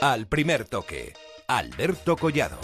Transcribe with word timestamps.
Al 0.00 0.26
primer 0.26 0.64
toque, 0.64 1.12
Alberto 1.46 2.16
Collado. 2.16 2.56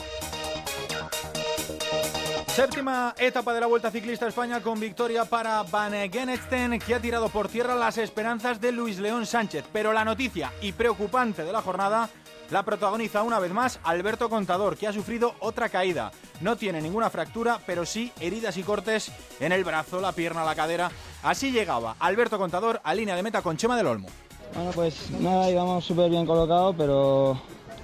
Séptima 2.46 3.14
etapa 3.19 3.53
de 3.53 3.61
la 3.61 3.66
Vuelta 3.66 3.90
Ciclista 3.90 4.24
a 4.24 4.30
España 4.30 4.62
con 4.62 4.80
victoria 4.80 5.27
para 5.27 5.62
Van 5.64 5.93
Genesten, 6.11 6.79
que 6.79 6.95
ha 6.95 7.01
tirado 7.01 7.29
por 7.29 7.49
tierra 7.49 7.75
las 7.75 7.99
esperanzas 7.99 8.59
de 8.59 8.72
Luis 8.72 8.99
León 8.99 9.27
Sánchez. 9.27 9.67
Pero 9.71 9.93
la 9.93 10.03
noticia 10.03 10.51
y 10.62 10.72
preocupante 10.72 11.45
de 11.45 11.53
la 11.53 11.61
jornada 11.61 12.08
la 12.51 12.62
protagoniza 12.62 13.22
una 13.22 13.38
vez 13.38 13.53
más 13.53 13.80
Alberto 13.84 14.30
Contador, 14.30 14.78
que 14.78 14.87
ha 14.87 14.92
sufrido 14.94 15.34
otra 15.40 15.68
caída. 15.68 16.12
No 16.41 16.56
tiene 16.56 16.80
ninguna 16.80 17.10
fractura, 17.10 17.60
pero 17.66 17.84
sí 17.84 18.12
heridas 18.18 18.56
y 18.56 18.62
cortes 18.62 19.12
en 19.41 19.52
el 19.52 19.62
brazo, 19.62 20.00
la 20.00 20.12
pierna, 20.12 20.42
la 20.42 20.55
cadera. 20.55 20.91
Así 21.23 21.50
llegaba 21.50 21.96
Alberto 21.98 22.38
Contador 22.38 22.80
a 22.82 22.95
línea 22.95 23.14
de 23.14 23.23
meta 23.23 23.42
con 23.42 23.59
Chema 23.59 23.77
del 23.77 23.88
Olmo. 23.88 24.09
Bueno, 24.55 24.73
pues 24.73 25.10
nada, 25.10 25.51
íbamos 25.51 25.84
súper 25.84 26.10
bien 26.10 26.27
colocados, 26.27 26.74
pero 26.78 27.38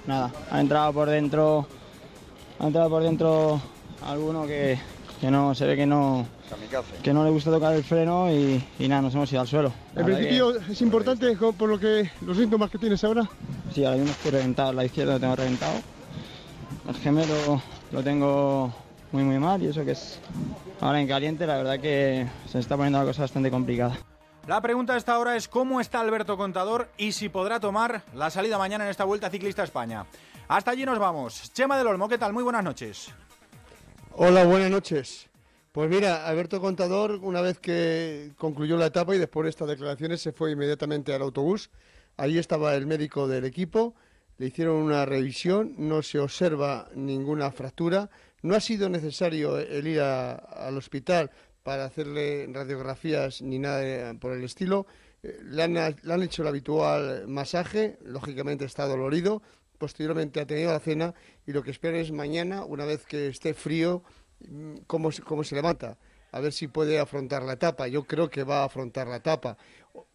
nada, 0.05 0.33
ha 0.49 0.59
entrado 0.59 0.93
por 0.93 1.09
dentro, 1.09 1.67
ha 2.59 2.67
entrado 2.67 2.89
por 2.89 3.03
dentro 3.03 3.61
alguno 4.01 4.45
que, 4.47 4.79
que 5.21 5.29
no 5.29 5.53
se 5.53 5.65
ve 5.65 5.75
que 5.75 5.85
no 5.85 6.25
que 7.01 7.13
no 7.13 7.23
le 7.23 7.31
gusta 7.31 7.51
tocar 7.51 7.73
el 7.73 7.83
freno 7.83 8.31
y, 8.31 8.63
y 8.79 8.87
nada, 8.87 9.01
nos 9.01 9.15
hemos 9.15 9.31
ido 9.31 9.41
al 9.41 9.47
suelo. 9.47 9.73
En 9.95 10.05
principio 10.05 10.55
es 10.57 10.81
importante 10.81 11.35
por 11.35 11.69
lo 11.69 11.79
que 11.79 12.09
los 12.21 12.37
síntomas 12.37 12.69
que 12.69 12.77
tienes 12.77 13.03
ahora. 13.03 13.29
Sí, 13.73 13.83
ahora 13.83 13.97
mismo 13.97 14.11
estoy 14.11 14.31
reventado, 14.31 14.73
la 14.73 14.85
izquierda 14.85 15.13
lo 15.13 15.19
tengo 15.19 15.35
reventado. 15.35 15.73
El 16.87 16.95
gemelo 16.95 17.61
lo 17.91 18.03
tengo 18.03 18.73
muy 19.11 19.23
muy 19.23 19.39
mal 19.39 19.61
y 19.61 19.67
eso 19.67 19.83
que 19.85 19.91
es 19.91 20.19
ahora 20.81 20.99
en 20.99 21.07
caliente, 21.07 21.45
la 21.47 21.57
verdad 21.57 21.79
que 21.79 22.27
se 22.47 22.59
está 22.59 22.75
poniendo 22.75 22.99
la 22.99 23.05
cosa 23.05 23.21
bastante 23.23 23.49
complicada. 23.49 23.97
La 24.45 24.59
pregunta 24.59 24.93
a 24.93 24.97
esta 24.97 25.17
hora 25.19 25.37
es 25.37 25.47
cómo 25.47 25.79
está 25.79 26.01
Alberto 26.01 26.35
Contador 26.35 26.89
y 26.97 27.13
si 27.13 27.29
podrá 27.29 27.61
tomar 27.61 28.03
la 28.13 28.29
salida 28.29 28.57
mañana 28.57 28.83
en 28.83 28.89
esta 28.89 29.05
Vuelta 29.05 29.29
Ciclista 29.29 29.61
a 29.61 29.65
España. 29.65 30.05
Hasta 30.49 30.71
allí 30.71 30.85
nos 30.85 30.99
vamos. 30.99 31.53
Chema 31.53 31.77
del 31.77 31.87
Olmo, 31.87 32.09
¿qué 32.09 32.17
tal? 32.17 32.33
Muy 32.33 32.43
buenas 32.43 32.61
noches. 32.61 33.07
Hola, 34.11 34.43
buenas 34.43 34.69
noches. 34.69 35.29
Pues 35.71 35.89
mira, 35.89 36.27
Alberto 36.27 36.59
Contador, 36.59 37.19
una 37.21 37.39
vez 37.39 37.57
que 37.59 38.33
concluyó 38.37 38.75
la 38.75 38.87
etapa 38.87 39.15
y 39.15 39.17
después 39.17 39.45
de 39.45 39.49
estas 39.51 39.69
declaraciones, 39.69 40.21
se 40.21 40.33
fue 40.33 40.51
inmediatamente 40.51 41.13
al 41.13 41.21
autobús. 41.21 41.69
Allí 42.17 42.37
estaba 42.37 42.75
el 42.75 42.85
médico 42.85 43.29
del 43.29 43.45
equipo, 43.45 43.95
le 44.39 44.47
hicieron 44.47 44.75
una 44.75 45.05
revisión, 45.05 45.73
no 45.77 46.01
se 46.01 46.19
observa 46.19 46.89
ninguna 46.95 47.49
fractura. 47.51 48.09
No 48.41 48.55
ha 48.55 48.59
sido 48.59 48.89
necesario 48.89 49.57
el 49.57 49.87
ir 49.87 50.01
al 50.01 50.77
hospital 50.77 51.31
para 51.63 51.85
hacerle 51.85 52.47
radiografías 52.51 53.41
ni 53.41 53.59
nada 53.59 54.13
por 54.15 54.33
el 54.33 54.43
estilo. 54.43 54.85
Eh, 55.23 55.39
le 55.43 55.63
han, 55.63 55.73
le 55.73 56.13
han 56.13 56.23
hecho 56.23 56.41
el 56.41 56.49
habitual 56.49 57.27
masaje, 57.27 57.97
lógicamente 58.03 58.65
está 58.65 58.85
dolorido, 58.85 59.41
posteriormente 59.77 60.41
ha 60.41 60.45
tenido 60.45 60.71
la 60.71 60.79
cena 60.79 61.13
y 61.47 61.51
lo 61.51 61.63
que 61.63 61.71
espera 61.71 61.97
es 61.97 62.11
mañana, 62.11 62.63
una 62.63 62.85
vez 62.85 63.05
que 63.05 63.27
esté 63.27 63.53
frío, 63.53 64.03
mm, 64.47 64.75
cómo, 64.87 65.09
cómo 65.25 65.43
se 65.43 65.55
levanta, 65.55 65.97
a 66.31 66.39
ver 66.39 66.51
si 66.51 66.67
puede 66.67 66.99
afrontar 66.99 67.43
la 67.43 67.53
etapa. 67.53 67.87
Yo 67.87 68.03
creo 68.03 68.29
que 68.29 68.43
va 68.43 68.61
a 68.61 68.65
afrontar 68.65 69.07
la 69.07 69.17
etapa. 69.17 69.57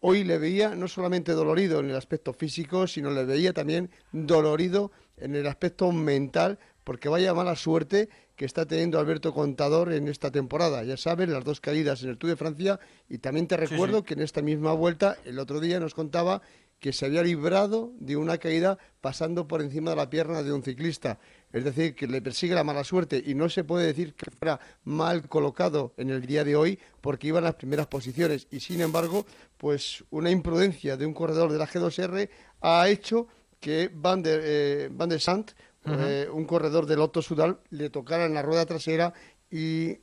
Hoy 0.01 0.23
le 0.23 0.37
veía 0.37 0.75
no 0.75 0.87
solamente 0.87 1.31
dolorido 1.31 1.79
en 1.79 1.89
el 1.89 1.95
aspecto 1.95 2.33
físico, 2.33 2.87
sino 2.87 3.09
le 3.11 3.25
veía 3.25 3.53
también 3.53 3.89
dolorido 4.11 4.91
en 5.17 5.35
el 5.35 5.47
aspecto 5.47 5.91
mental, 5.91 6.59
porque 6.89 7.07
vaya 7.07 7.35
mala 7.35 7.55
suerte 7.55 8.09
que 8.35 8.45
está 8.45 8.65
teniendo 8.65 8.97
Alberto 8.97 9.31
Contador 9.31 9.93
en 9.93 10.07
esta 10.07 10.31
temporada. 10.31 10.83
Ya 10.83 10.97
saben, 10.97 11.31
las 11.31 11.43
dos 11.43 11.61
caídas 11.61 12.01
en 12.01 12.09
el 12.09 12.17
Tour 12.17 12.31
de 12.31 12.35
Francia 12.35 12.79
y 13.07 13.19
también 13.19 13.45
te 13.45 13.57
recuerdo 13.57 13.99
sí. 13.99 14.05
que 14.05 14.13
en 14.15 14.21
esta 14.21 14.41
misma 14.41 14.73
vuelta, 14.73 15.15
el 15.23 15.37
otro 15.37 15.59
día 15.59 15.79
nos 15.79 15.93
contaba 15.93 16.41
que 16.79 16.91
se 16.91 17.05
había 17.05 17.21
librado 17.21 17.91
de 17.99 18.17
una 18.17 18.39
caída 18.39 18.79
pasando 19.01 19.47
por 19.47 19.61
encima 19.61 19.91
de 19.91 19.97
la 19.97 20.09
pierna 20.09 20.41
de 20.41 20.51
un 20.51 20.63
ciclista. 20.63 21.19
Es 21.53 21.63
decir, 21.63 21.93
que 21.93 22.07
le 22.07 22.23
persigue 22.23 22.55
la 22.55 22.63
mala 22.63 22.83
suerte 22.83 23.21
y 23.23 23.35
no 23.35 23.49
se 23.49 23.63
puede 23.63 23.85
decir 23.85 24.15
que 24.15 24.31
fuera 24.31 24.59
mal 24.83 25.29
colocado 25.29 25.93
en 25.95 26.09
el 26.09 26.25
día 26.25 26.43
de 26.43 26.55
hoy 26.55 26.79
porque 27.01 27.27
iba 27.27 27.37
en 27.37 27.43
las 27.43 27.53
primeras 27.53 27.85
posiciones. 27.85 28.47
Y 28.49 28.61
sin 28.61 28.81
embargo, 28.81 29.27
pues 29.57 30.03
una 30.09 30.31
imprudencia 30.31 30.97
de 30.97 31.05
un 31.05 31.13
corredor 31.13 31.51
de 31.51 31.59
la 31.59 31.67
G2R 31.67 32.29
ha 32.61 32.89
hecho 32.89 33.27
que 33.59 33.91
Van 33.93 34.23
der, 34.23 34.41
eh, 34.43 34.89
Van 34.91 35.09
der 35.09 35.19
Sant, 35.19 35.51
eh, 35.91 36.27
un 36.31 36.45
corredor 36.45 36.85
del 36.85 36.99
Lotto 36.99 37.21
Sudal, 37.21 37.59
le 37.69 37.89
tocara 37.89 38.25
en 38.25 38.33
la 38.33 38.41
rueda 38.41 38.65
trasera 38.65 39.13
y 39.49 39.99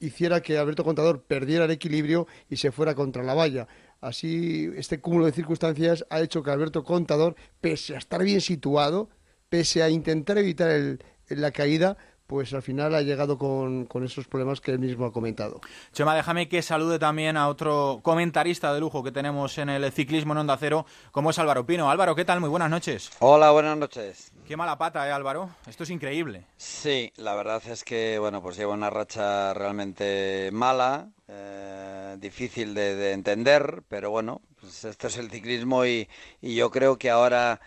hiciera 0.00 0.40
que 0.42 0.58
Alberto 0.58 0.84
Contador 0.84 1.22
perdiera 1.24 1.64
el 1.64 1.70
equilibrio 1.70 2.26
y 2.48 2.56
se 2.56 2.72
fuera 2.72 2.94
contra 2.94 3.22
la 3.22 3.34
valla. 3.34 3.68
Así, 4.00 4.70
este 4.76 5.00
cúmulo 5.00 5.26
de 5.26 5.32
circunstancias 5.32 6.04
ha 6.10 6.20
hecho 6.20 6.42
que 6.42 6.50
Alberto 6.50 6.84
Contador, 6.84 7.34
pese 7.60 7.94
a 7.94 7.98
estar 7.98 8.22
bien 8.22 8.40
situado, 8.40 9.08
pese 9.48 9.82
a 9.82 9.90
intentar 9.90 10.38
evitar 10.38 10.98
la 11.28 11.50
caída, 11.50 11.96
pues 12.26 12.52
al 12.52 12.62
final 12.62 12.94
ha 12.94 13.02
llegado 13.02 13.38
con, 13.38 13.86
con, 13.86 14.04
esos 14.04 14.26
problemas 14.26 14.60
que 14.60 14.72
él 14.72 14.78
mismo 14.78 15.06
ha 15.06 15.12
comentado. 15.12 15.60
Chema, 15.92 16.14
déjame 16.14 16.48
que 16.48 16.62
salude 16.62 16.98
también 16.98 17.36
a 17.36 17.48
otro 17.48 18.00
comentarista 18.02 18.72
de 18.74 18.80
lujo 18.80 19.02
que 19.02 19.12
tenemos 19.12 19.58
en 19.58 19.68
el 19.68 19.90
ciclismo 19.92 20.32
en 20.32 20.38
Onda 20.38 20.56
Cero, 20.58 20.86
como 21.12 21.30
es 21.30 21.38
Álvaro 21.38 21.66
Pino. 21.66 21.90
Álvaro, 21.90 22.14
¿qué 22.14 22.24
tal? 22.24 22.40
Muy 22.40 22.48
buenas 22.48 22.70
noches. 22.70 23.10
Hola, 23.20 23.50
buenas 23.50 23.76
noches. 23.76 24.32
Qué 24.46 24.56
mala 24.56 24.78
pata, 24.78 25.06
¿eh, 25.08 25.12
Álvaro? 25.12 25.50
Esto 25.66 25.82
es 25.84 25.90
increíble. 25.90 26.44
Sí, 26.56 27.12
la 27.16 27.34
verdad 27.34 27.62
es 27.66 27.84
que, 27.84 28.18
bueno, 28.18 28.42
pues 28.42 28.56
lleva 28.56 28.74
una 28.74 28.90
racha 28.90 29.54
realmente 29.54 30.50
mala, 30.52 31.08
eh, 31.28 32.16
difícil 32.18 32.74
de, 32.74 32.94
de, 32.94 33.12
entender, 33.12 33.82
pero 33.88 34.10
bueno, 34.10 34.40
pues 34.60 34.84
esto 34.84 35.08
es 35.08 35.16
el 35.16 35.30
ciclismo 35.30 35.84
y, 35.84 36.08
y 36.40 36.54
yo 36.54 36.70
creo 36.70 36.98
que 36.98 37.10
ahora 37.10 37.60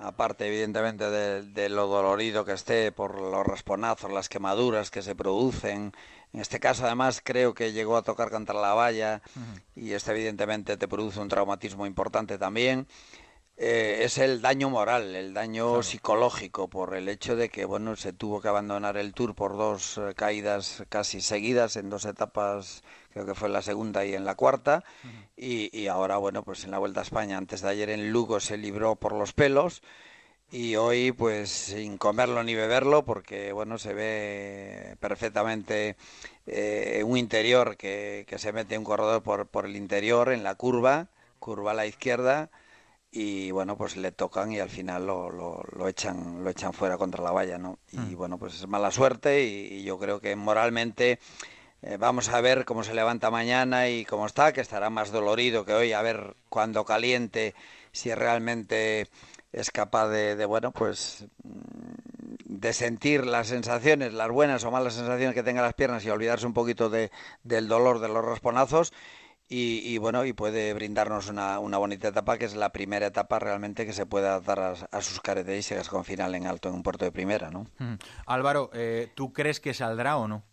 aparte 0.00 0.46
evidentemente 0.46 1.10
de, 1.10 1.42
de, 1.42 1.68
lo 1.68 1.86
dolorido 1.86 2.44
que 2.44 2.52
esté 2.52 2.90
por 2.90 3.20
los 3.20 3.46
rasponazos, 3.46 4.10
las 4.10 4.28
quemaduras 4.28 4.90
que 4.90 5.02
se 5.02 5.14
producen. 5.14 5.92
En 6.32 6.40
este 6.40 6.60
caso, 6.60 6.86
además, 6.86 7.20
creo 7.22 7.54
que 7.54 7.72
llegó 7.72 7.96
a 7.96 8.02
tocar 8.02 8.30
contra 8.30 8.60
la 8.60 8.72
valla 8.72 9.20
uh 9.36 9.38
-huh. 9.38 9.62
y 9.74 9.92
esto 9.92 10.12
evidentemente 10.12 10.76
te 10.76 10.88
produce 10.88 11.20
un 11.20 11.28
traumatismo 11.28 11.86
importante 11.86 12.38
también. 12.38 12.86
Eh, 13.62 14.04
es 14.04 14.16
el 14.16 14.40
daño 14.40 14.70
moral, 14.70 15.14
el 15.14 15.34
daño 15.34 15.66
claro. 15.66 15.82
psicológico 15.82 16.68
por 16.68 16.96
el 16.96 17.10
hecho 17.10 17.36
de 17.36 17.50
que 17.50 17.66
bueno 17.66 17.94
se 17.94 18.14
tuvo 18.14 18.40
que 18.40 18.48
abandonar 18.48 18.96
el 18.96 19.12
tour 19.12 19.34
por 19.34 19.54
dos 19.58 19.98
eh, 19.98 20.14
caídas 20.16 20.82
casi 20.88 21.20
seguidas 21.20 21.76
en 21.76 21.90
dos 21.90 22.06
etapas, 22.06 22.82
creo 23.12 23.26
que 23.26 23.34
fue 23.34 23.48
en 23.48 23.52
la 23.52 23.60
segunda 23.60 24.06
y 24.06 24.14
en 24.14 24.24
la 24.24 24.34
cuarta, 24.34 24.82
uh 25.04 25.06
-huh. 25.06 25.26
y, 25.36 25.78
y, 25.78 25.88
ahora 25.88 26.16
bueno 26.16 26.42
pues 26.42 26.64
en 26.64 26.70
la 26.70 26.78
Vuelta 26.78 27.00
a 27.00 27.02
España 27.02 27.36
antes 27.36 27.60
de 27.60 27.68
ayer 27.68 27.90
en 27.90 28.10
Lugo 28.12 28.40
se 28.40 28.56
libró 28.56 28.96
por 28.96 29.12
los 29.12 29.34
pelos 29.34 29.82
y 30.50 30.76
hoy 30.76 31.12
pues 31.12 31.50
sin 31.50 31.98
comerlo 31.98 32.42
ni 32.42 32.54
beberlo 32.54 33.04
porque 33.04 33.52
bueno 33.52 33.76
se 33.76 33.92
ve 33.92 34.96
perfectamente 35.00 35.96
eh, 36.46 37.02
un 37.04 37.18
interior 37.18 37.76
que, 37.76 38.24
que 38.26 38.38
se 38.38 38.54
mete 38.54 38.78
un 38.78 38.84
corredor 38.84 39.22
por, 39.22 39.48
por 39.48 39.66
el 39.66 39.76
interior 39.76 40.32
en 40.32 40.44
la 40.44 40.54
curva, 40.54 41.08
curva 41.38 41.72
a 41.72 41.74
la 41.74 41.84
izquierda 41.84 42.48
y 43.12 43.50
bueno 43.50 43.76
pues 43.76 43.96
le 43.96 44.12
tocan 44.12 44.52
y 44.52 44.60
al 44.60 44.70
final 44.70 45.06
lo, 45.06 45.30
lo, 45.30 45.62
lo 45.76 45.88
echan 45.88 46.44
lo 46.44 46.50
echan 46.50 46.72
fuera 46.72 46.96
contra 46.96 47.24
la 47.24 47.32
valla 47.32 47.58
no 47.58 47.78
y 47.92 47.98
mm. 47.98 48.16
bueno 48.16 48.38
pues 48.38 48.54
es 48.54 48.68
mala 48.68 48.90
suerte 48.92 49.44
y, 49.44 49.78
y 49.78 49.82
yo 49.82 49.98
creo 49.98 50.20
que 50.20 50.36
moralmente 50.36 51.18
eh, 51.82 51.96
vamos 51.98 52.28
a 52.28 52.40
ver 52.40 52.64
cómo 52.64 52.84
se 52.84 52.94
levanta 52.94 53.30
mañana 53.30 53.88
y 53.88 54.04
cómo 54.04 54.26
está 54.26 54.52
que 54.52 54.60
estará 54.60 54.90
más 54.90 55.10
dolorido 55.10 55.64
que 55.64 55.72
hoy 55.72 55.92
a 55.92 56.02
ver 56.02 56.36
cuando 56.48 56.84
caliente 56.84 57.54
si 57.90 58.14
realmente 58.14 59.08
es 59.52 59.70
capaz 59.72 60.08
de, 60.08 60.36
de 60.36 60.44
bueno 60.46 60.70
pues 60.70 61.26
de 61.42 62.72
sentir 62.72 63.26
las 63.26 63.48
sensaciones 63.48 64.12
las 64.12 64.30
buenas 64.30 64.62
o 64.62 64.70
malas 64.70 64.94
sensaciones 64.94 65.34
que 65.34 65.42
tenga 65.42 65.62
las 65.62 65.74
piernas 65.74 66.04
y 66.04 66.10
olvidarse 66.10 66.46
un 66.46 66.54
poquito 66.54 66.90
de, 66.90 67.10
del 67.42 67.66
dolor 67.66 67.98
de 67.98 68.08
los 68.08 68.24
rasponazos 68.24 68.92
y, 69.52 69.80
y, 69.84 69.98
bueno, 69.98 70.24
y 70.24 70.32
puede 70.32 70.72
brindarnos 70.74 71.28
una, 71.28 71.58
una, 71.58 71.76
bonita 71.76 72.08
etapa, 72.08 72.38
que 72.38 72.44
es 72.44 72.54
la 72.54 72.70
primera 72.70 73.06
etapa 73.06 73.40
realmente 73.40 73.84
que 73.84 73.92
se 73.92 74.06
pueda 74.06 74.38
dar 74.38 74.60
a, 74.60 74.74
a 74.92 75.02
sus 75.02 75.20
características 75.20 75.88
con 75.88 76.04
final 76.04 76.36
en 76.36 76.46
alto 76.46 76.68
en 76.68 76.76
un 76.76 76.84
puerto 76.84 77.04
de 77.04 77.10
primera, 77.10 77.50
¿no? 77.50 77.66
Mm. 77.78 77.94
Álvaro, 78.26 78.70
eh, 78.72 79.10
¿tú 79.16 79.32
crees 79.32 79.58
que 79.58 79.74
saldrá 79.74 80.18
o 80.18 80.28
no? 80.28 80.44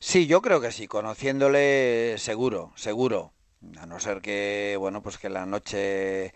Sí, 0.00 0.26
yo 0.26 0.42
creo 0.42 0.60
que 0.60 0.72
sí, 0.72 0.88
conociéndole 0.88 2.16
seguro, 2.18 2.72
seguro. 2.74 3.32
A 3.80 3.86
no 3.86 4.00
ser 4.00 4.20
que, 4.20 4.76
bueno, 4.78 5.00
pues 5.00 5.16
que 5.16 5.28
la 5.28 5.46
noche 5.46 6.34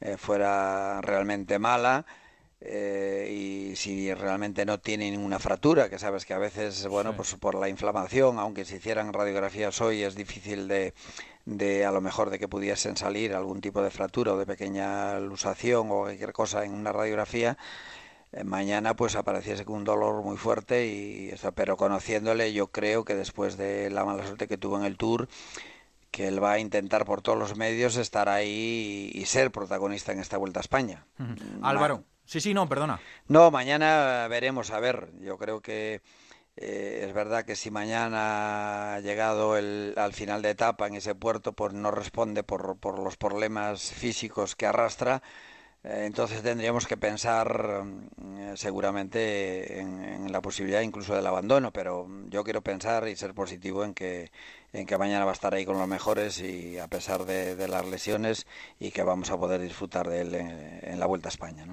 eh, 0.00 0.16
fuera 0.16 1.00
realmente 1.00 1.58
mala. 1.58 2.06
Eh, 2.66 3.28
y 3.30 3.76
si 3.76 4.14
realmente 4.14 4.64
no 4.64 4.80
tiene 4.80 5.10
ninguna 5.10 5.38
fractura, 5.38 5.90
que 5.90 5.98
sabes 5.98 6.24
que 6.24 6.32
a 6.32 6.38
veces, 6.38 6.86
bueno, 6.86 7.10
sí. 7.10 7.16
pues 7.16 7.34
por 7.34 7.56
la 7.56 7.68
inflamación, 7.68 8.38
aunque 8.38 8.64
se 8.64 8.76
hicieran 8.76 9.12
radiografías 9.12 9.82
hoy, 9.82 10.02
es 10.02 10.14
difícil 10.14 10.66
de, 10.66 10.94
de 11.44 11.84
a 11.84 11.92
lo 11.92 12.00
mejor 12.00 12.30
de 12.30 12.38
que 12.38 12.48
pudiesen 12.48 12.96
salir 12.96 13.34
algún 13.34 13.60
tipo 13.60 13.82
de 13.82 13.90
fractura 13.90 14.32
o 14.32 14.38
de 14.38 14.46
pequeña 14.46 15.20
lusación 15.20 15.88
o 15.90 16.00
cualquier 16.04 16.32
cosa 16.32 16.64
en 16.64 16.72
una 16.72 16.90
radiografía. 16.90 17.58
Eh, 18.32 18.44
mañana 18.44 18.96
pues 18.96 19.14
apareciese 19.14 19.66
con 19.66 19.76
un 19.76 19.84
dolor 19.84 20.22
muy 20.22 20.38
fuerte 20.38 20.86
y 20.86 21.28
eso, 21.28 21.52
pero 21.52 21.76
conociéndole 21.76 22.54
yo 22.54 22.68
creo 22.68 23.04
que 23.04 23.14
después 23.14 23.58
de 23.58 23.90
la 23.90 24.06
mala 24.06 24.26
suerte 24.26 24.48
que 24.48 24.56
tuvo 24.56 24.78
en 24.78 24.84
el 24.84 24.96
Tour 24.96 25.28
que 26.10 26.28
él 26.28 26.42
va 26.42 26.52
a 26.52 26.58
intentar 26.60 27.04
por 27.04 27.20
todos 27.22 27.36
los 27.36 27.56
medios 27.56 27.96
estar 27.96 28.28
ahí 28.28 29.10
y, 29.12 29.20
y 29.20 29.26
ser 29.26 29.50
protagonista 29.50 30.12
en 30.12 30.20
esta 30.20 30.38
Vuelta 30.38 30.60
a 30.60 30.62
España. 30.62 31.06
Uh 31.18 31.24
-huh. 31.24 31.58
Álvaro, 31.62 32.04
Sí, 32.24 32.40
sí, 32.40 32.54
no, 32.54 32.68
perdona. 32.68 33.00
No, 33.28 33.50
mañana 33.50 34.26
veremos, 34.28 34.70
a 34.70 34.80
ver, 34.80 35.10
yo 35.20 35.36
creo 35.38 35.60
que 35.60 36.00
eh, 36.56 37.04
es 37.06 37.12
verdad 37.12 37.44
que 37.44 37.56
si 37.56 37.70
mañana 37.70 38.94
ha 38.94 39.00
llegado 39.00 39.56
el, 39.56 39.94
al 39.96 40.12
final 40.12 40.40
de 40.42 40.50
etapa 40.50 40.86
en 40.86 40.94
ese 40.94 41.14
puerto, 41.14 41.52
pues 41.52 41.72
no 41.74 41.90
responde 41.90 42.42
por, 42.42 42.78
por 42.78 42.98
los 42.98 43.16
problemas 43.16 43.82
físicos 43.92 44.56
que 44.56 44.66
arrastra, 44.66 45.22
eh, 45.84 46.04
entonces 46.06 46.42
tendríamos 46.42 46.86
que 46.86 46.96
pensar 46.96 47.84
mm, 47.84 48.56
seguramente 48.56 49.80
en, 49.80 50.32
la 50.32 50.40
posibilidad 50.40 50.80
incluso 50.80 51.14
del 51.14 51.26
abandono, 51.26 51.72
pero 51.72 52.08
yo 52.28 52.42
quiero 52.42 52.62
pensar 52.62 53.06
y 53.08 53.16
ser 53.16 53.34
positivo 53.34 53.84
en 53.84 53.94
que, 53.94 54.32
en 54.74 54.86
que 54.86 54.98
mañana 54.98 55.24
va 55.24 55.30
a 55.30 55.34
estar 55.34 55.54
ahí 55.54 55.64
con 55.64 55.78
los 55.78 55.88
mejores 55.88 56.40
y 56.40 56.78
a 56.78 56.88
pesar 56.88 57.24
de, 57.24 57.54
las 57.68 57.86
lesiones 57.86 58.46
y 58.78 58.90
que 58.90 59.02
vamos 59.02 59.30
a 59.30 59.38
poder 59.38 59.60
disfrutar 59.60 60.08
de 60.08 60.20
él 60.20 60.34
en, 60.34 61.00
la 61.00 61.06
Vuelta 61.06 61.28
a 61.28 61.30
España. 61.30 61.64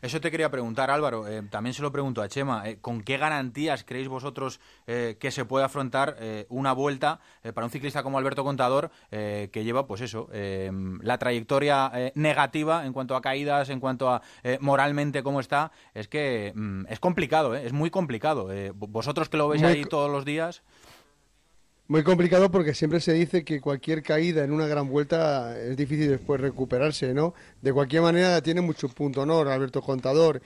Eso 0.00 0.20
te 0.20 0.30
quería 0.30 0.50
preguntar, 0.50 0.90
Álvaro. 0.90 1.26
Eh, 1.26 1.42
también 1.50 1.74
se 1.74 1.82
lo 1.82 1.90
pregunto 1.90 2.22
a 2.22 2.28
Chema. 2.28 2.68
Eh, 2.68 2.78
¿Con 2.80 3.02
qué 3.02 3.18
garantías 3.18 3.84
creéis 3.84 4.08
vosotros 4.08 4.60
que 4.86 5.30
se 5.30 5.44
puede 5.44 5.64
afrontar 5.64 6.16
una 6.48 6.72
vuelta 6.72 7.20
para 7.54 7.64
un 7.64 7.70
ciclista 7.70 8.02
como 8.02 8.18
Alberto 8.18 8.44
Contador 8.44 8.90
que 9.10 9.64
lleva, 9.64 9.86
pues 9.86 10.00
eso, 10.00 10.28
la 10.32 11.18
trayectoria 11.18 12.12
negativa 12.14 12.84
en 12.84 12.92
cuanto 12.92 13.16
a 13.16 13.20
caídas? 13.20 13.40
en 13.68 13.80
cuanto 13.80 14.10
a 14.10 14.22
eh, 14.42 14.58
moralmente 14.60 15.22
cómo 15.22 15.40
está, 15.40 15.72
es 15.94 16.08
que 16.08 16.52
mm, 16.54 16.86
es 16.88 17.00
complicado, 17.00 17.54
¿eh? 17.54 17.66
es 17.66 17.72
muy 17.72 17.90
complicado. 17.90 18.52
Eh, 18.52 18.72
vosotros 18.74 19.28
que 19.28 19.36
lo 19.36 19.48
veis 19.48 19.62
ahí 19.62 19.84
todos 19.84 20.10
los 20.10 20.24
días. 20.24 20.62
Muy 21.90 22.04
complicado 22.04 22.52
porque 22.52 22.72
siempre 22.72 23.00
se 23.00 23.12
dice 23.12 23.44
que 23.44 23.60
cualquier 23.60 24.04
caída 24.04 24.44
en 24.44 24.52
una 24.52 24.68
gran 24.68 24.88
vuelta 24.88 25.58
es 25.60 25.76
difícil 25.76 26.08
después 26.08 26.40
recuperarse, 26.40 27.12
¿no? 27.12 27.34
De 27.60 27.72
cualquier 27.72 28.02
manera 28.02 28.40
tiene 28.40 28.60
mucho 28.60 28.88
punto 28.90 29.22
honor 29.22 29.48
Alberto 29.48 29.82
Contador 29.82 30.40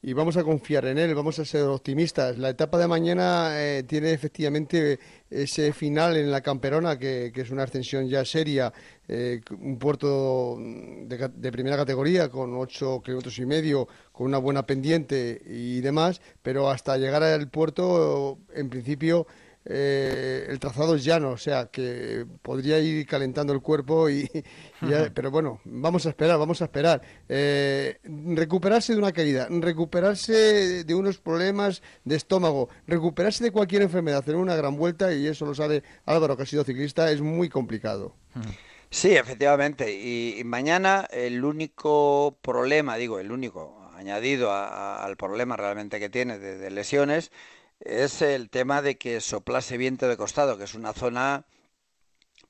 y 0.00 0.14
vamos 0.14 0.38
a 0.38 0.44
confiar 0.44 0.86
en 0.86 0.96
él, 0.96 1.14
vamos 1.14 1.38
a 1.40 1.44
ser 1.44 1.64
optimistas. 1.64 2.38
La 2.38 2.48
etapa 2.48 2.78
de 2.78 2.88
mañana 2.88 3.50
eh, 3.62 3.82
tiene 3.82 4.12
efectivamente 4.12 4.98
ese 5.28 5.74
final 5.74 6.16
en 6.16 6.30
la 6.30 6.40
Camperona, 6.40 6.98
que, 6.98 7.32
es 7.34 7.50
una 7.50 7.64
ascensión 7.64 8.08
ya 8.08 8.24
seria, 8.24 8.72
eh, 9.08 9.42
un 9.60 9.78
puerto 9.78 10.56
de, 10.58 11.52
primera 11.52 11.76
categoría 11.76 12.30
con 12.30 12.56
ocho 12.56 13.02
kilómetros 13.04 13.38
y 13.38 13.44
medio, 13.44 13.88
con 14.10 14.26
una 14.26 14.38
buena 14.38 14.64
pendiente 14.64 15.42
y 15.44 15.82
demás, 15.82 16.22
pero 16.40 16.70
hasta 16.70 16.96
llegar 16.96 17.22
al 17.22 17.50
puerto, 17.50 18.38
en 18.54 18.70
principio 18.70 19.26
eh, 19.70 20.46
el 20.48 20.58
trazado 20.58 20.94
es 20.94 21.04
llano, 21.04 21.30
o 21.30 21.36
sea 21.36 21.66
que 21.66 22.24
podría 22.40 22.78
ir 22.78 23.06
calentando 23.06 23.52
el 23.52 23.60
cuerpo 23.60 24.08
y, 24.08 24.26
pero 25.14 25.30
bueno, 25.30 25.60
vamos 25.64 26.06
a 26.06 26.08
esperar, 26.08 26.38
vamos 26.38 26.62
a 26.62 26.64
esperar. 26.64 27.02
Eh, 27.28 27.98
recuperarse 28.04 28.94
de 28.94 28.98
una 28.98 29.12
caída, 29.12 29.46
recuperarse 29.50 30.84
de 30.84 30.94
unos 30.94 31.18
problemas 31.18 31.82
de 32.04 32.16
estómago, 32.16 32.70
recuperarse 32.86 33.44
de 33.44 33.50
cualquier 33.50 33.82
enfermedad, 33.82 34.20
hacer 34.20 34.36
una 34.36 34.56
gran 34.56 34.74
vuelta 34.74 35.12
y 35.12 35.26
eso 35.26 35.44
lo 35.44 35.54
sabe 35.54 35.82
Álvaro 36.06 36.38
que 36.38 36.44
ha 36.44 36.46
sido 36.46 36.64
ciclista 36.64 37.10
es 37.12 37.20
muy 37.20 37.50
complicado. 37.50 38.14
Sí, 38.88 39.14
efectivamente. 39.16 39.92
Y, 39.92 40.42
mañana 40.44 41.06
el 41.10 41.44
único 41.44 42.38
problema, 42.40 42.96
digo, 42.96 43.18
el 43.18 43.30
único 43.32 43.86
añadido 43.94 44.50
al 44.50 45.16
problema 45.18 45.56
realmente 45.56 46.00
que 46.00 46.08
tiene 46.08 46.38
de 46.38 46.70
lesiones 46.70 47.32
es 47.80 48.22
el 48.22 48.50
tema 48.50 48.82
de 48.82 48.98
que 48.98 49.20
soplase 49.20 49.76
viento 49.76 50.08
de 50.08 50.16
costado, 50.16 50.58
que 50.58 50.64
es 50.64 50.74
una 50.74 50.92
zona 50.92 51.46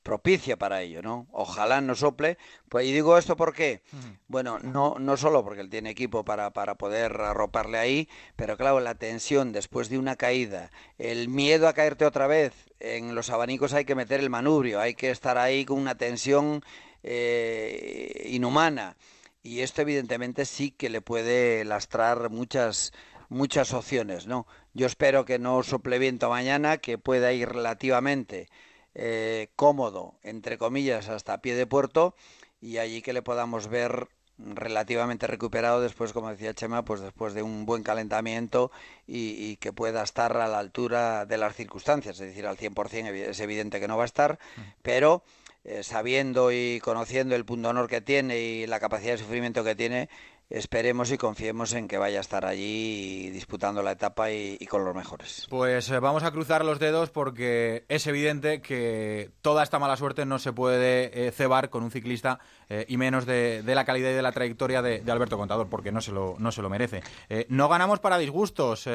propicia 0.02 0.56
para 0.56 0.80
ello, 0.80 1.02
¿no? 1.02 1.26
Ojalá 1.32 1.80
no 1.82 1.94
sople. 1.94 2.38
Pues, 2.70 2.86
y 2.86 2.92
digo 2.92 3.18
esto 3.18 3.36
porque, 3.36 3.82
bueno, 4.26 4.58
no, 4.58 4.96
no 4.98 5.16
solo 5.16 5.44
porque 5.44 5.60
él 5.60 5.68
tiene 5.68 5.90
equipo 5.90 6.24
para, 6.24 6.50
para 6.50 6.76
poder 6.76 7.20
arroparle 7.20 7.78
ahí, 7.78 8.08
pero 8.34 8.56
claro, 8.56 8.80
la 8.80 8.94
tensión 8.94 9.52
después 9.52 9.90
de 9.90 9.98
una 9.98 10.16
caída, 10.16 10.70
el 10.96 11.28
miedo 11.28 11.68
a 11.68 11.74
caerte 11.74 12.06
otra 12.06 12.26
vez, 12.26 12.54
en 12.80 13.14
los 13.14 13.28
abanicos 13.28 13.74
hay 13.74 13.84
que 13.84 13.94
meter 13.94 14.20
el 14.20 14.30
manubrio, 14.30 14.80
hay 14.80 14.94
que 14.94 15.10
estar 15.10 15.36
ahí 15.36 15.64
con 15.64 15.78
una 15.78 15.96
tensión 15.96 16.62
eh, 17.02 18.28
inhumana. 18.30 18.96
Y 19.42 19.60
esto 19.60 19.82
evidentemente 19.82 20.44
sí 20.46 20.70
que 20.70 20.90
le 20.90 21.00
puede 21.00 21.64
lastrar 21.64 22.30
muchas 22.30 22.92
muchas 23.28 23.72
opciones, 23.72 24.26
¿no? 24.26 24.46
Yo 24.74 24.86
espero 24.86 25.24
que 25.24 25.38
no 25.38 25.62
sople 25.62 25.98
viento 25.98 26.30
mañana, 26.30 26.78
que 26.78 26.98
pueda 26.98 27.32
ir 27.32 27.48
relativamente 27.48 28.48
eh, 28.94 29.48
cómodo, 29.56 30.14
entre 30.22 30.58
comillas, 30.58 31.08
hasta 31.08 31.40
pie 31.40 31.54
de 31.54 31.66
puerto 31.66 32.14
y 32.60 32.78
allí 32.78 33.02
que 33.02 33.12
le 33.12 33.22
podamos 33.22 33.68
ver 33.68 34.08
relativamente 34.38 35.26
recuperado 35.26 35.80
después, 35.80 36.12
como 36.12 36.30
decía 36.30 36.54
Chema, 36.54 36.84
pues 36.84 37.00
después 37.00 37.34
de 37.34 37.42
un 37.42 37.66
buen 37.66 37.82
calentamiento 37.82 38.70
y, 39.06 39.56
que 39.56 39.72
pueda 39.72 40.02
estar 40.02 40.36
a 40.36 40.46
la 40.46 40.60
altura 40.60 41.26
de 41.26 41.38
las 41.38 41.56
circunstancias, 41.56 42.20
es 42.20 42.28
decir, 42.28 42.46
al 42.46 42.56
100% 42.56 43.10
es 43.12 43.40
evidente 43.40 43.80
que 43.80 43.88
no 43.88 43.96
va 43.96 44.04
a 44.04 44.06
estar, 44.06 44.38
mm. 44.56 44.60
pero 44.82 45.24
eh, 45.64 45.82
sabiendo 45.82 46.52
y 46.52 46.80
conociendo 46.80 47.34
el 47.34 47.44
punto 47.44 47.68
honor 47.68 47.88
que 47.88 48.00
tiene 48.00 48.38
y 48.38 48.66
la 48.66 48.78
capacidad 48.78 49.12
de 49.12 49.18
sufrimiento 49.18 49.64
que 49.64 49.74
tiene, 49.74 50.08
esperemos 50.50 51.12
y 51.12 51.18
confiemos 51.18 51.74
en 51.74 51.88
que 51.88 51.98
vaya 51.98 52.18
a 52.18 52.20
estar 52.20 52.46
allí 52.46 53.30
disputando 53.30 53.82
la 53.82 53.92
etapa 53.92 54.30
y, 54.30 54.58
con 54.66 54.84
los 54.84 54.94
mejores. 54.94 55.46
Pues 55.50 55.90
eh, 55.90 56.00
vamos 56.00 56.22
a 56.22 56.30
cruzar 56.30 56.64
los 56.64 56.78
dedos 56.78 57.10
porque 57.10 57.84
es 57.88 58.06
evidente 58.06 58.62
que 58.62 59.30
toda 59.42 59.62
esta 59.62 59.78
mala 59.78 59.96
suerte 59.96 60.24
no 60.24 60.38
se 60.38 60.52
puede 60.52 61.26
eh, 61.26 61.32
cebar 61.32 61.68
con 61.70 61.82
un 61.82 61.90
ciclista 61.90 62.38
eh, 62.68 62.86
y 62.88 62.96
menos 62.96 63.26
de, 63.26 63.62
la 63.64 63.84
calidad 63.84 64.10
y 64.10 64.14
de 64.14 64.22
la 64.22 64.32
trayectoria 64.32 64.82
de, 64.82 65.02
Alberto 65.10 65.36
Contador 65.36 65.68
porque 65.68 65.92
no 65.92 66.00
se 66.00 66.12
lo, 66.12 66.36
no 66.38 66.52
se 66.52 66.62
lo 66.62 66.70
merece. 66.70 67.02
no 67.48 67.68
ganamos 67.68 68.00
para 68.00 68.18
disgustos. 68.18 68.88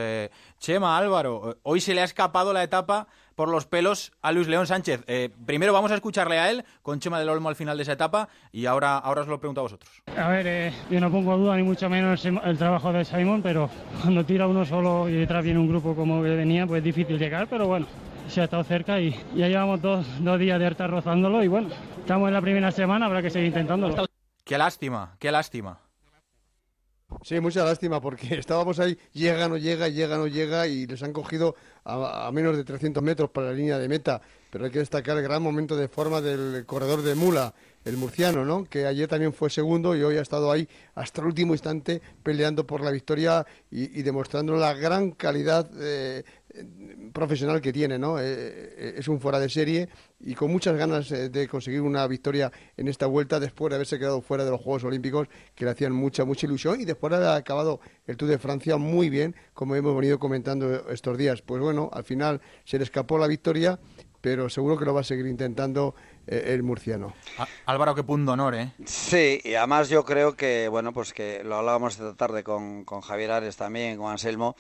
Chema, 0.59 0.97
Álvaro, 0.97 1.57
hoy 1.63 1.81
se 1.81 1.93
le 1.93 2.01
ha 2.01 2.05
escapado 2.05 2.53
la 2.53 2.63
etapa 2.63 3.07
por 3.35 3.49
los 3.49 3.65
pelos 3.65 4.11
a 4.21 4.31
Luis 4.31 4.47
León 4.47 4.67
Sánchez. 4.67 5.03
Eh, 5.07 5.29
primero 5.45 5.73
vamos 5.73 5.91
a 5.91 5.95
escucharle 5.95 6.39
a 6.39 6.49
él 6.49 6.63
con 6.81 6.99
Chema 6.99 7.19
del 7.19 7.29
Olmo 7.29 7.49
al 7.49 7.55
final 7.55 7.77
de 7.77 7.83
esa 7.83 7.93
etapa 7.93 8.29
y 8.51 8.65
ahora, 8.65 8.97
ahora 8.97 9.21
os 9.21 9.27
lo 9.27 9.39
pregunto 9.39 9.61
a 9.61 9.63
vosotros. 9.63 9.91
A 10.17 10.27
ver, 10.27 10.47
eh, 10.47 10.73
yo 10.89 10.99
no 10.99 11.11
pongo 11.11 11.37
duda 11.37 11.55
ni 11.55 11.63
mucho 11.63 11.89
menos 11.89 12.25
el 12.25 12.57
trabajo 12.57 12.91
de 12.93 13.05
Simón, 13.05 13.41
pero 13.41 13.69
cuando 14.01 14.23
tira 14.25 14.47
uno 14.47 14.65
solo 14.65 15.09
y 15.09 15.13
detrás 15.13 15.43
viene 15.43 15.59
un 15.59 15.67
grupo 15.67 15.95
como 15.95 16.21
que 16.21 16.29
venía, 16.29 16.67
pues 16.67 16.79
es 16.79 16.83
difícil 16.83 17.17
llegar, 17.17 17.47
pero 17.47 17.67
bueno, 17.67 17.87
se 18.27 18.41
ha 18.41 18.45
estado 18.45 18.63
cerca 18.63 18.99
y 18.99 19.11
ya 19.35 19.47
llevamos 19.47 19.81
dos, 19.81 20.05
dos 20.23 20.39
días 20.39 20.59
de 20.59 20.65
harta 20.65 20.87
rozándolo 20.87 21.43
y 21.43 21.47
bueno, 21.47 21.69
estamos 21.99 22.27
en 22.27 22.33
la 22.33 22.41
primera 22.41 22.71
semana, 22.71 23.05
habrá 23.05 23.21
que 23.21 23.29
seguir 23.29 23.47
intentándolo. 23.47 24.05
Qué 24.43 24.57
lástima, 24.57 25.15
qué 25.19 25.31
lástima. 25.31 25.79
Sí, 27.21 27.39
mucha 27.39 27.63
lástima 27.63 28.01
porque 28.01 28.35
estábamos 28.39 28.79
ahí, 28.79 28.97
llega, 29.13 29.47
no 29.47 29.57
llega, 29.57 29.87
llega, 29.87 30.17
no 30.17 30.27
llega 30.27 30.67
y 30.67 30.87
les 30.87 31.01
han 31.03 31.13
cogido 31.13 31.55
a, 31.85 32.29
menos 32.33 32.57
de 32.57 32.63
300 32.63 33.03
metros 33.03 33.29
para 33.29 33.47
la 33.47 33.53
línea 33.53 33.77
de 33.77 33.87
meta. 33.87 34.21
Pero 34.49 34.65
hay 34.65 34.71
que 34.71 34.79
destacar 34.79 35.17
el 35.17 35.23
gran 35.23 35.41
momento 35.41 35.75
de 35.75 35.87
forma 35.87 36.21
del 36.21 36.65
corredor 36.65 37.01
de 37.01 37.15
Mula, 37.15 37.53
el 37.85 37.97
murciano, 37.97 38.45
¿no? 38.45 38.65
que 38.65 38.85
ayer 38.85 39.07
también 39.07 39.33
fue 39.33 39.49
segundo 39.49 39.95
y 39.95 40.03
hoy 40.03 40.17
ha 40.17 40.21
estado 40.21 40.51
ahí 40.51 40.67
hasta 40.95 41.21
el 41.21 41.27
último 41.27 41.53
instante 41.53 42.01
peleando 42.21 42.65
por 42.65 42.81
la 42.81 42.91
victoria 42.91 43.45
y, 43.71 44.01
demostrando 44.03 44.55
la 44.55 44.73
gran 44.73 45.11
calidad 45.11 45.69
eh, 45.79 46.23
profesional 47.13 47.61
que 47.61 47.73
tiene, 47.73 47.97
¿no? 47.97 48.19
Eh, 48.19 48.23
eh, 48.25 48.95
es 48.97 49.07
un 49.07 49.19
fuera 49.19 49.39
de 49.39 49.49
serie 49.49 49.89
y 50.19 50.35
con 50.35 50.51
muchas 50.51 50.75
ganas 50.75 51.11
eh, 51.11 51.29
de 51.29 51.47
conseguir 51.47 51.81
una 51.81 52.05
victoria 52.07 52.51
en 52.77 52.87
esta 52.87 53.05
vuelta 53.07 53.39
después 53.39 53.69
de 53.69 53.75
haberse 53.75 53.99
quedado 53.99 54.21
fuera 54.21 54.45
de 54.45 54.51
los 54.51 54.61
Juegos 54.61 54.83
Olímpicos 54.83 55.27
que 55.55 55.65
le 55.65 55.71
hacían 55.71 55.93
mucha, 55.93 56.25
mucha 56.25 56.45
ilusión 56.45 56.79
y 56.81 56.85
después 56.85 57.11
de 57.11 57.17
haber 57.17 57.29
acabado 57.29 57.79
el 58.05 58.17
Tour 58.17 58.29
de 58.29 58.37
Francia 58.39 58.77
muy 58.77 59.09
bien, 59.09 59.35
como 59.53 59.75
hemos 59.75 59.95
venido 59.95 60.19
comentando 60.19 60.89
estos 60.89 61.17
días. 61.17 61.41
Pues 61.41 61.61
bueno, 61.61 61.89
al 61.93 62.03
final 62.03 62.41
se 62.65 62.77
le 62.77 62.83
escapó 62.83 63.17
la 63.17 63.27
victoria, 63.27 63.79
pero 64.21 64.49
seguro 64.49 64.77
que 64.77 64.85
lo 64.85 64.93
va 64.93 65.01
a 65.01 65.03
seguir 65.03 65.27
intentando 65.27 65.95
el 66.25 66.63
murciano. 66.63 67.13
Álvaro, 67.65 67.93
qué 67.93 68.03
punto 68.03 68.31
honor, 68.31 68.55
¿eh? 68.55 68.71
Sí, 68.85 69.41
y 69.43 69.55
además 69.55 69.89
yo 69.89 70.05
creo 70.05 70.37
que, 70.37 70.69
bueno, 70.69 70.93
pues 70.93 71.11
que 71.11 71.43
lo 71.43 71.57
hablábamos 71.57 71.93
esta 71.95 72.15
tarde 72.15 72.43
con, 72.43 72.85
con 72.85 73.01
Javier 73.01 73.31
Ares 73.31 73.57
también, 73.57 73.97
con 73.97 74.09
Anselmo, 74.09 74.55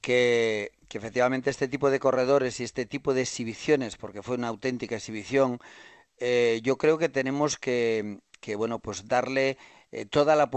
que 0.00 0.72
que 0.94 0.98
efectivamente 0.98 1.50
este 1.50 1.66
tipo 1.66 1.90
de 1.90 1.98
corredores 1.98 2.60
y 2.60 2.62
este 2.62 2.86
tipo 2.86 3.14
de 3.14 3.22
exhibiciones, 3.22 3.96
porque 3.96 4.22
fue 4.22 4.36
una 4.36 4.46
auténtica 4.46 4.94
exhibición, 4.94 5.58
eh, 6.20 6.60
yo 6.62 6.78
creo 6.78 6.98
que 6.98 7.08
tenemos 7.08 7.58
que, 7.58 8.20
bueno, 8.56 8.78
pues 8.78 9.08
darle 9.08 9.58
eh, 9.90 10.06
toda 10.06 10.36
la 10.36 10.52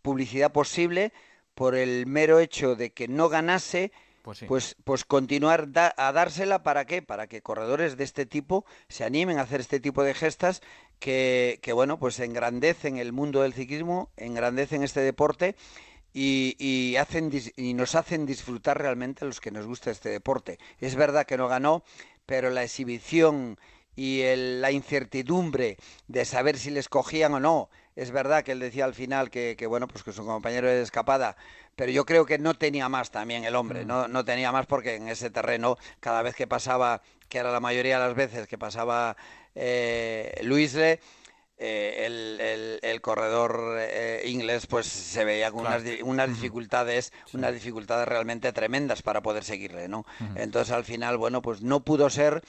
publicidad 0.00 0.50
posible 0.50 1.12
por 1.54 1.74
el 1.74 2.06
mero 2.06 2.40
hecho 2.40 2.74
de 2.74 2.94
que 2.94 3.06
no 3.06 3.28
ganase, 3.28 3.92
pues, 4.22 4.46
pues, 4.48 4.76
pues, 4.82 5.04
continuar 5.04 5.68
a 5.74 6.12
dársela 6.12 6.62
para 6.62 6.86
qué, 6.86 7.02
para 7.02 7.26
que 7.26 7.42
corredores 7.42 7.98
de 7.98 8.04
este 8.04 8.24
tipo 8.24 8.64
se 8.88 9.04
animen 9.04 9.38
a 9.38 9.42
hacer 9.42 9.60
este 9.60 9.78
tipo 9.78 10.04
de 10.04 10.14
gestas 10.14 10.62
que, 11.00 11.58
que 11.60 11.74
bueno, 11.74 11.98
pues 11.98 12.18
engrandecen 12.18 12.96
el 12.96 13.12
mundo 13.12 13.42
del 13.42 13.52
ciclismo, 13.52 14.10
engrandecen 14.16 14.82
este 14.82 15.00
deporte 15.00 15.54
y, 16.18 16.96
hacen, 16.96 17.30
y 17.56 17.74
nos 17.74 17.94
hacen 17.94 18.24
disfrutar 18.24 18.78
realmente 18.78 19.24
a 19.24 19.28
los 19.28 19.40
que 19.40 19.50
nos 19.50 19.66
gusta 19.66 19.90
este 19.90 20.08
deporte. 20.08 20.58
Es 20.80 20.94
verdad 20.94 21.26
que 21.26 21.36
no 21.36 21.46
ganó, 21.46 21.84
pero 22.24 22.48
la 22.48 22.64
exhibición 22.64 23.58
y 23.94 24.22
la 24.34 24.70
incertidumbre 24.70 25.76
de 26.08 26.24
saber 26.24 26.56
si 26.58 26.70
les 26.70 26.88
cogían 26.88 27.34
o 27.34 27.40
no, 27.40 27.68
es 27.96 28.10
verdad 28.12 28.44
que 28.44 28.52
él 28.52 28.60
decía 28.60 28.86
al 28.86 28.94
final 28.94 29.30
que, 29.30 29.66
bueno, 29.68 29.88
pues 29.88 30.04
que 30.04 30.12
su 30.12 30.24
compañero 30.24 30.68
de 30.68 30.80
escapada, 30.80 31.36
pero 31.76 31.92
yo 31.92 32.06
creo 32.06 32.24
que 32.24 32.38
no 32.38 32.54
tenía 32.54 32.88
más 32.88 33.10
también 33.10 33.44
el 33.44 33.54
hombre, 33.54 33.84
mm. 33.84 33.88
no, 33.88 34.08
no 34.08 34.24
tenía 34.24 34.52
más 34.52 34.66
porque 34.66 34.94
en 34.94 35.08
ese 35.08 35.28
terreno, 35.28 35.76
cada 36.00 36.22
vez 36.22 36.34
que 36.34 36.46
pasaba, 36.46 37.02
que 37.28 37.38
era 37.38 37.52
la 37.52 37.60
mayoría 37.60 37.98
de 37.98 38.06
las 38.06 38.16
veces 38.16 38.46
que 38.46 38.56
pasaba 38.56 39.16
eh, 39.54 40.38
Luisle, 40.42 41.00
eh, 41.58 42.80
el, 42.82 43.00
corredor 43.00 43.76
eh, 43.78 44.22
inglés 44.26 44.66
pues 44.66 44.86
se 44.86 45.24
veía 45.24 45.50
con 45.50 45.60
unas, 45.60 45.82
unas, 46.02 46.28
dificultades 46.28 47.12
unas 47.32 47.54
dificultades 47.54 48.06
realmente 48.06 48.52
tremendas 48.52 49.02
para 49.02 49.22
poder 49.22 49.44
seguirle 49.44 49.88
no 49.88 50.04
entonces 50.34 50.72
al 50.72 50.84
final 50.84 51.16
bueno 51.16 51.42
pues 51.42 51.62
no 51.62 51.80
pudo 51.80 52.10
ser 52.10 52.42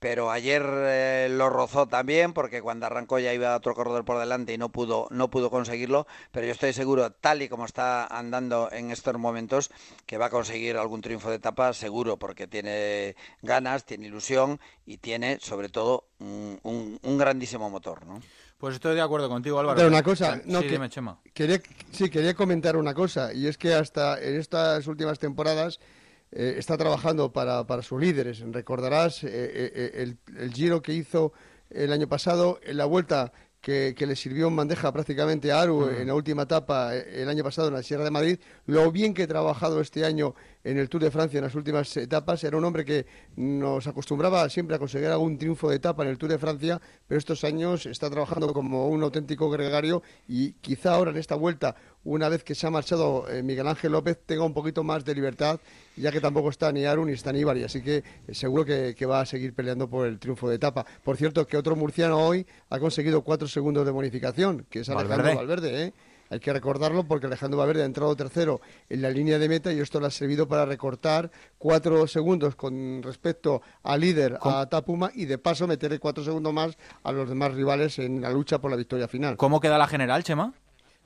pero 0.00 0.30
ayer 0.30 0.62
eh, 0.64 1.28
lo 1.30 1.48
rozó 1.50 1.86
también 1.86 2.32
porque 2.32 2.62
cuando 2.62 2.86
arrancó 2.86 3.18
ya 3.18 3.34
iba 3.34 3.56
otro 3.56 3.74
corredor 3.74 4.04
por 4.04 4.18
delante 4.18 4.52
y 4.52 4.58
no 4.58 4.68
pudo 4.70 5.08
no 5.10 5.28
pudo 5.28 5.50
conseguirlo 5.50 6.06
pero 6.30 6.46
yo 6.46 6.52
estoy 6.52 6.72
seguro 6.72 7.10
tal 7.10 7.42
y 7.42 7.48
como 7.48 7.64
está 7.64 8.06
andando 8.06 8.68
en 8.70 8.90
estos 8.90 9.18
momentos 9.18 9.70
que 10.06 10.18
va 10.18 10.26
a 10.26 10.30
conseguir 10.30 10.76
algún 10.76 11.00
triunfo 11.00 11.30
de 11.30 11.36
etapa 11.36 11.72
seguro 11.72 12.16
porque 12.16 12.46
tiene 12.46 13.16
ganas 13.42 13.84
tiene 13.84 14.06
ilusión 14.06 14.60
y 14.86 14.98
tiene 14.98 15.38
sobre 15.40 15.68
todo 15.68 16.04
un, 16.20 16.60
un, 16.62 17.18
grandísimo 17.18 17.68
motor 17.68 18.06
¿no? 18.06 18.20
pues 18.58 18.74
estoy 18.74 18.94
de 18.94 19.00
acuerdo 19.00 19.28
contigo 19.28 19.58
Álvaro 19.58 19.76
pero 19.76 19.88
una 19.88 20.02
cosa 20.02 20.40
no, 20.44 20.60
sí, 20.60 20.68
Chema. 20.88 21.20
quería 21.34 21.60
sí 21.90 22.08
quería 22.08 22.34
comentar 22.34 22.76
una 22.76 22.94
cosa 22.94 23.32
y 23.32 23.46
es 23.48 23.58
que 23.58 23.74
hasta 23.74 24.20
en 24.20 24.36
estas 24.36 24.86
últimas 24.86 25.18
temporadas 25.18 25.80
eh, 26.30 26.56
está 26.58 26.76
trabajando 26.76 27.32
para, 27.32 27.66
para, 27.66 27.82
sus 27.82 28.00
líderes. 28.00 28.40
Recordarás 28.40 29.24
eh, 29.24 29.30
eh, 29.32 29.92
el, 30.02 30.18
el, 30.36 30.52
giro 30.52 30.82
que 30.82 30.92
hizo 30.92 31.32
el 31.70 31.92
año 31.92 32.08
pasado, 32.08 32.60
en 32.62 32.76
la 32.76 32.84
vuelta 32.84 33.32
que, 33.60 33.94
le 33.98 34.16
sirvió 34.16 34.48
en 34.48 34.56
bandeja 34.56 34.92
prácticamente 34.92 35.50
a 35.52 35.60
Aru 35.60 35.88
en 35.88 36.06
la 36.06 36.14
última 36.14 36.42
etapa 36.42 36.94
el 36.94 37.28
año 37.28 37.42
pasado 37.42 37.68
en 37.68 37.74
la 37.74 37.82
Sierra 37.82 38.04
de 38.04 38.10
Madrid, 38.10 38.38
lo 38.66 38.90
bien 38.92 39.12
que 39.14 39.24
ha 39.24 39.26
trabajado 39.26 39.80
este 39.80 40.04
año 40.04 40.34
en 40.64 40.78
el 40.78 40.88
Tour 40.88 41.02
de 41.02 41.10
Francia 41.10 41.38
en 41.38 41.44
las 41.44 41.54
últimas 41.54 41.94
etapas. 41.96 42.44
Era 42.44 42.56
un 42.56 42.64
hombre 42.64 42.84
que 42.84 43.06
nos 43.36 43.86
acostumbraba 43.86 44.48
siempre 44.48 44.76
a 44.76 44.78
conseguir 44.78 45.08
algún 45.08 45.38
triunfo 45.38 45.70
de 45.70 45.76
etapa 45.76 46.02
en 46.02 46.10
el 46.10 46.18
Tour 46.18 46.30
de 46.30 46.38
Francia, 46.38 46.80
pero 47.06 47.18
estos 47.18 47.44
años 47.44 47.86
está 47.86 48.08
trabajando 48.08 48.52
como 48.52 48.88
un 48.88 49.02
auténtico 49.02 49.50
gregario 49.50 50.02
y 50.26 50.52
quizá 50.54 50.94
ahora 50.94 51.10
en 51.10 51.16
esta 51.16 51.34
vuelta, 51.34 51.74
una 52.08 52.30
vez 52.30 52.42
que 52.42 52.54
se 52.54 52.66
ha 52.66 52.70
marchado 52.70 53.28
eh, 53.28 53.42
Miguel 53.42 53.68
Ángel 53.68 53.92
López, 53.92 54.18
tenga 54.24 54.42
un 54.42 54.54
poquito 54.54 54.82
más 54.82 55.04
de 55.04 55.14
libertad, 55.14 55.60
ya 55.96 56.10
que 56.10 56.20
tampoco 56.20 56.48
está 56.48 56.72
ni 56.72 56.86
Aru 56.86 57.04
ni 57.04 57.12
está 57.12 57.32
ni 57.32 57.40
Ibar, 57.40 57.58
así 57.58 57.82
que 57.82 57.96
eh, 58.26 58.34
seguro 58.34 58.64
que, 58.64 59.06
va 59.06 59.20
a 59.20 59.26
seguir 59.26 59.52
peleando 59.54 59.88
por 59.88 60.06
el 60.06 60.18
triunfo 60.18 60.48
de 60.48 60.56
etapa. 60.56 60.86
Por 61.04 61.16
cierto, 61.16 61.46
que 61.46 61.56
otro 61.56 61.76
murciano 61.76 62.18
hoy 62.18 62.46
ha 62.70 62.78
conseguido 62.78 63.22
cuatro 63.22 63.46
segundos 63.46 63.84
de 63.84 63.92
bonificación, 63.92 64.66
que 64.70 64.80
es 64.80 64.88
Alejandro 64.88 65.34
Valverde, 65.34 65.84
¿eh? 65.84 65.92
Hay 66.30 66.40
que 66.40 66.52
recordarlo 66.52 67.04
porque 67.04 67.26
Alejandro 67.26 67.58
Valverde 67.58 67.82
ha 67.82 67.86
entrado 67.86 68.14
tercero 68.14 68.60
en 68.90 69.00
la 69.00 69.08
línea 69.10 69.38
de 69.38 69.48
meta 69.48 69.72
y 69.72 69.80
esto 69.80 69.98
le 69.98 70.08
ha 70.08 70.10
servido 70.10 70.46
para 70.46 70.66
recortar 70.66 71.30
cuatro 71.56 72.06
segundos 72.06 72.54
con 72.54 73.02
respecto 73.02 73.62
al 73.82 74.00
líder, 74.00 74.38
a 74.42 74.66
Tapuma, 74.66 75.10
y 75.14 75.24
de 75.24 75.38
paso 75.38 75.66
meterle 75.66 75.98
cuatro 75.98 76.22
segundos 76.22 76.52
más 76.52 76.76
a 77.02 77.12
los 77.12 77.30
demás 77.30 77.54
rivales 77.54 77.98
en 77.98 78.20
la 78.20 78.30
lucha 78.30 78.58
por 78.58 78.70
la 78.70 78.76
victoria 78.76 79.08
final. 79.08 79.38
¿Cómo 79.38 79.58
queda 79.58 79.78
la 79.78 79.86
general, 79.86 80.22
Chema? 80.22 80.52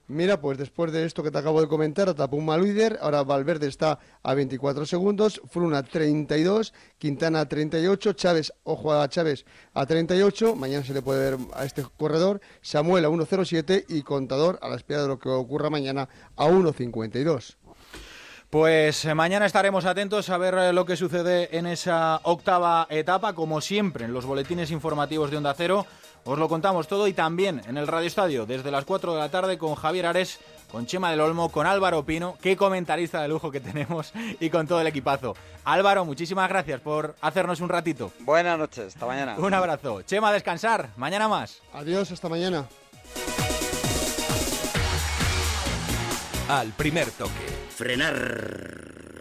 Mira, 0.09 0.41
pues 0.41 0.59
después 0.59 0.93
de 0.93 1.05
esto 1.05 1.23
que 1.23 1.31
te 1.31 1.39
acabo 1.39 1.61
de 1.61 1.69
comentar, 1.69 2.09
Atapuma 2.09 2.59
líder, 2.59 2.99
ahora 3.01 3.23
Valverde 3.23 3.69
está 3.69 3.99
a 4.23 4.35
24 4.35 4.85
segundos, 4.85 5.41
Fruna 5.49 5.83
32, 5.83 6.75
Quintana 6.99 7.49
38, 7.49 8.13
Chávez, 8.13 8.53
ojo 8.65 8.93
a 8.93 9.09
Chávez, 9.09 9.47
a 9.75 9.87
38, 9.87 10.57
mañana 10.57 10.85
se 10.85 10.93
le 10.93 11.03
puede 11.03 11.31
ver 11.31 11.41
a 11.55 11.65
este 11.65 11.85
corredor, 11.97 12.41
Samuel 12.61 13.05
a 13.05 13.09
1.07 13.09 13.85
y 13.89 14.03
Contador 14.03 14.59
a 14.61 14.69
la 14.69 14.77
espera 14.77 15.03
de 15.03 15.09
lo 15.09 15.19
que 15.19 15.29
ocurra 15.29 15.71
mañana 15.71 16.09
a 16.37 16.47
1.52. 16.47 17.57
Pues 18.53 19.07
eh, 19.07 19.15
mañana 19.15 19.47
estaremos 19.47 19.87
atentos 19.87 20.29
a 20.29 20.37
ver 20.37 20.53
eh, 20.53 20.73
lo 20.75 20.85
que 20.85 20.95
sucede 20.95 21.57
en 21.57 21.65
esa 21.65 22.21
octava 22.25 22.87
etapa, 22.91 23.33
como 23.33 23.63
siempre 23.63 24.05
en 24.05 24.13
los 24.13 24.27
boletines 24.27 24.71
informativos 24.71 25.31
de 25.31 25.39
Onda 25.39 25.55
Cero. 25.57 25.87
Os 26.25 26.39
lo 26.39 26.49
contamos 26.49 26.87
todo 26.87 27.09
y 27.09 27.13
también 27.13 27.61
en 27.67 27.77
el 27.77 27.89
Radio 27.89 28.07
Estadio 28.07 28.47
desde 28.47 28.71
las 28.71 28.85
4 28.85 29.15
de 29.15 29.19
la 29.19 29.29
tarde 29.29 29.59
con 29.59 29.75
Javier 29.75 30.07
Ares, 30.07 30.39
con 30.71 30.87
Chema 30.87 31.11
del 31.11 31.21
Olmo, 31.21 31.51
con 31.51 31.67
Álvaro 31.67 32.05
Pino, 32.05 32.39
qué 32.41 32.57
comentarista 32.57 33.21
de 33.21 33.29
lujo 33.29 33.51
que 33.51 33.61
tenemos 33.61 34.13
y 34.39 34.49
con 34.49 34.69
todo 34.69 34.81
el 34.81 34.87
equipazo. 34.87 35.35
Álvaro, 35.65 36.05
muchísimas 36.05 36.49
gracias 36.49 36.81
por 36.81 37.17
hacernos 37.21 37.61
un 37.61 37.69
ratito. 37.69 38.13
Buenas 38.21 38.57
noches, 38.57 38.95
hasta 38.95 39.05
mañana. 39.07 39.35
Un 39.37 39.53
abrazo. 39.53 40.03
Chema, 40.03 40.29
a 40.29 40.33
descansar. 40.33 40.91
Mañana 40.97 41.27
más. 41.29 41.61
Adiós, 41.73 42.13
hasta 42.13 42.29
mañana. 42.29 42.67
Al 46.49 46.69
primer 46.73 47.11
toque. 47.11 47.33
Frenar. 47.71 48.92